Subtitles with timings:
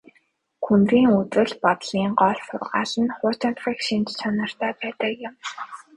[0.65, 5.35] Күнзийн үзэл бодлын гол сургаал нь хуучинсаг шинж чанартай байдаг юм.